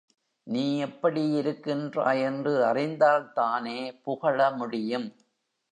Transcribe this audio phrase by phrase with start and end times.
[0.47, 5.07] நீ எப்படி இருக்கின்றாய் என்று அறிந்தால்தானே புகழ முடியும்?